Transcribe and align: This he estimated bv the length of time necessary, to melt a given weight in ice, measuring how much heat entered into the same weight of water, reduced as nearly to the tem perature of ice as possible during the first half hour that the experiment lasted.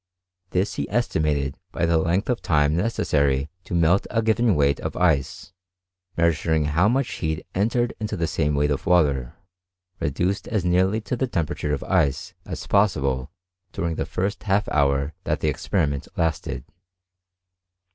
This 0.49 0.73
he 0.77 0.89
estimated 0.89 1.57
bv 1.75 1.85
the 1.85 1.99
length 1.99 2.27
of 2.27 2.41
time 2.41 2.75
necessary, 2.75 3.51
to 3.65 3.75
melt 3.75 4.07
a 4.09 4.23
given 4.23 4.55
weight 4.55 4.79
in 4.79 4.89
ice, 4.95 5.53
measuring 6.17 6.65
how 6.65 6.87
much 6.87 7.11
heat 7.11 7.45
entered 7.53 7.93
into 7.99 8.17
the 8.17 8.25
same 8.25 8.55
weight 8.55 8.71
of 8.71 8.87
water, 8.87 9.35
reduced 9.99 10.47
as 10.47 10.65
nearly 10.65 11.01
to 11.01 11.15
the 11.15 11.27
tem 11.27 11.45
perature 11.45 11.71
of 11.71 11.83
ice 11.83 12.33
as 12.45 12.65
possible 12.65 13.29
during 13.73 13.93
the 13.93 14.07
first 14.07 14.41
half 14.41 14.67
hour 14.69 15.13
that 15.25 15.39
the 15.41 15.49
experiment 15.49 16.07
lasted. 16.17 16.63